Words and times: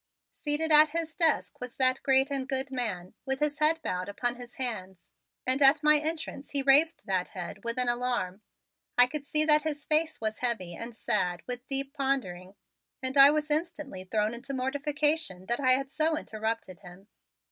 Seated 0.33 0.71
at 0.71 0.89
his 0.97 1.13
desk 1.15 1.61
was 1.61 1.77
that 1.77 2.01
great 2.01 2.31
and 2.31 2.49
good 2.49 2.71
man, 2.71 3.13
with 3.23 3.39
his 3.39 3.59
head 3.59 3.79
bowed 3.83 4.09
upon 4.09 4.35
his 4.37 4.55
hands; 4.55 5.11
and 5.45 5.61
at 5.61 5.83
my 5.83 5.99
entrance 5.99 6.49
he 6.49 6.63
raised 6.63 7.05
that 7.05 7.29
head 7.29 7.63
with 7.63 7.77
an 7.77 7.87
alarm. 7.87 8.41
I 8.97 9.05
could 9.05 9.23
see 9.23 9.45
that 9.45 9.61
his 9.61 9.85
face 9.85 10.19
was 10.19 10.39
heavy 10.39 10.73
and 10.75 10.95
sad 10.95 11.43
with 11.45 11.67
deep 11.67 11.93
pondering 11.93 12.55
and 13.03 13.15
I 13.15 13.29
was 13.29 13.51
instantly 13.51 14.05
thrown 14.05 14.33
into 14.33 14.55
mortification 14.55 15.45
that 15.45 15.59
I 15.59 15.73
had 15.73 15.91
so 15.91 16.17
interrupted 16.17 16.79
him. 16.79 17.07